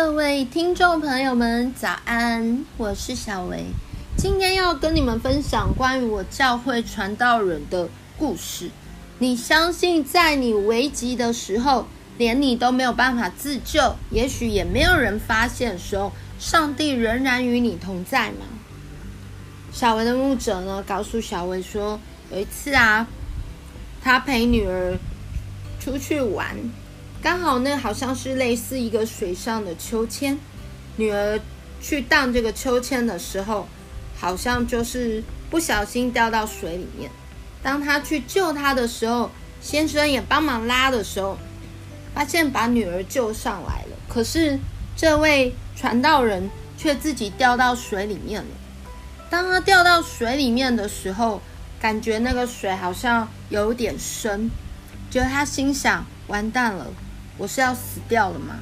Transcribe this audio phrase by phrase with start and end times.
[0.00, 2.64] 各位听众朋友们，早安！
[2.76, 3.64] 我是小维，
[4.16, 8.70] 今天要跟你们分享关于我教会传道人的故事。
[9.18, 18.46] 你相信，在你危急的时候，连你都没有办法自救，也许也没有人发现的时候，上帝仍然与你同在吗？
[19.72, 21.98] 小维的牧者呢，告诉小维说，
[22.30, 23.08] 有一次啊，
[24.00, 24.96] 他陪女儿
[25.80, 26.56] 出去玩。
[27.20, 30.38] 刚好那，好像是类似一个水上的秋千，
[30.96, 31.40] 女儿
[31.80, 33.66] 去荡这个秋千的时候，
[34.16, 37.10] 好像就是不小心掉到水里面。
[37.60, 41.36] 当她去救她的时候，先生也帮忙拉的时候，
[42.14, 43.96] 发现把女儿救上来了。
[44.08, 44.58] 可是
[44.96, 48.48] 这位传道人却自己掉到水里面了。
[49.28, 51.42] 当他掉到水里面的时候，
[51.80, 54.48] 感觉那个水好像有点深，
[55.10, 56.86] 觉得他心想：完蛋了。
[57.38, 58.56] 我是要死掉了吗？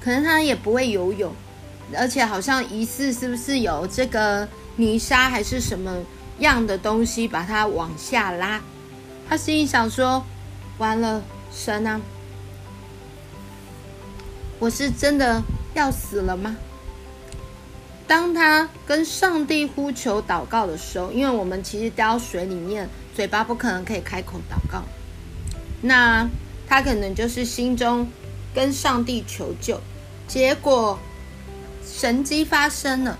[0.00, 1.32] 可能他也不会游泳，
[1.96, 5.90] 而且好像疑似是不是有这个泥沙还是什么
[6.40, 8.60] 样的东西把他往下拉？
[9.26, 10.22] 他心里想说：
[10.76, 11.98] 完了，神啊，
[14.58, 16.54] 我是真的要死了吗？
[18.06, 24.82] 当他跟上帝呼求祷告的时候，因为我们其实掉到水里面，嘴巴不可能可以开口祷告，
[25.80, 26.28] 那。
[26.66, 28.08] 他可能就是心中
[28.54, 29.80] 跟上帝求救，
[30.26, 30.98] 结果
[31.86, 33.18] 神迹发生了。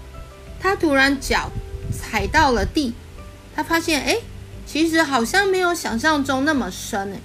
[0.60, 1.50] 他突然脚
[1.92, 2.94] 踩到了地，
[3.54, 4.16] 他发现哎，
[4.66, 7.18] 其实好像没有想象中那么深哎。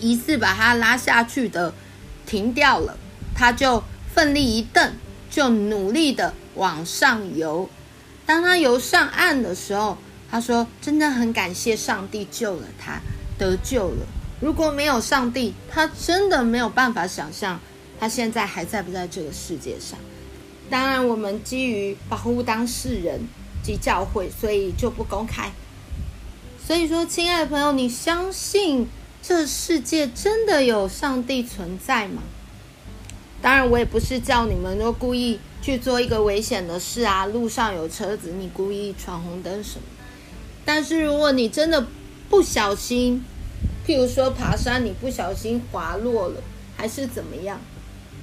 [0.00, 1.72] 疑似把他拉下去的
[2.26, 2.98] 停掉了，
[3.34, 4.92] 他就奋力一蹬，
[5.30, 7.70] 就努力的往上游。
[8.26, 9.96] 当他游上岸的时候，
[10.30, 13.00] 他说：“真的很感谢上帝救了他，
[13.38, 14.06] 得救了。”
[14.44, 17.58] 如果没有上帝，他真的没有办法想象
[17.98, 19.98] 他现在还在不在这个世界上。
[20.68, 23.26] 当然，我们基于保护当事人
[23.62, 25.50] 及教会，所以就不公开。
[26.62, 28.86] 所以说，亲爱的朋友，你相信
[29.22, 32.22] 这世界真的有上帝存在吗？
[33.40, 39.86] 当然，我也不是叫你们都故意去做一个危险的事啊，路上有车子，你故意闯红灯什么。
[40.66, 41.86] 但是，如果你真的
[42.28, 43.24] 不小心，
[43.86, 46.40] 譬如说爬山，你不小心滑落了，
[46.76, 47.60] 还是怎么样？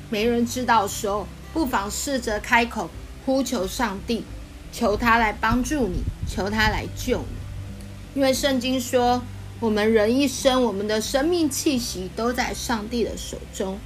[0.10, 2.90] 没人知道的时候，不妨试着开口
[3.26, 4.24] 呼求上帝，
[4.72, 8.20] 求他来帮助你，求他来救你。
[8.20, 9.22] 因为圣经说，
[9.60, 13.78] 我们人一生，我们的生命气息都在上帝的手中。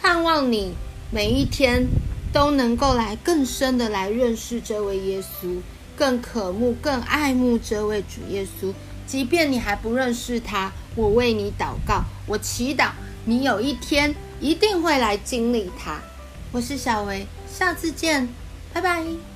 [0.00, 0.74] 盼望你
[1.10, 1.86] 每一天
[2.32, 5.56] 都能够来更深的来认识这位耶稣，
[5.96, 8.72] 更渴慕、更爱慕这位主耶稣。
[9.06, 12.90] 即便你还不认识他，我为你祷告，我祈祷
[13.24, 16.00] 你有一天一定会来经历他。
[16.52, 18.28] 我是小薇，下次见，
[18.72, 19.33] 拜拜。